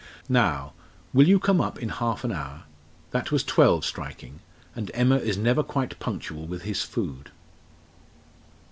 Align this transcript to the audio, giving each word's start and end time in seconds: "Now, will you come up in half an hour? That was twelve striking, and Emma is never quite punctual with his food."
"Now, 0.29 0.73
will 1.13 1.27
you 1.27 1.37
come 1.37 1.61
up 1.61 1.77
in 1.79 1.89
half 1.89 2.23
an 2.23 2.31
hour? 2.31 2.63
That 3.11 3.31
was 3.31 3.43
twelve 3.43 3.85
striking, 3.85 4.39
and 4.75 4.89
Emma 4.95 5.17
is 5.17 5.37
never 5.37 5.61
quite 5.61 5.99
punctual 5.99 6.47
with 6.47 6.63
his 6.63 6.81
food." 6.81 7.29